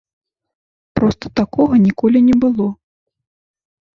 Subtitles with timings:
[0.99, 2.67] Проста такога ніколі не было.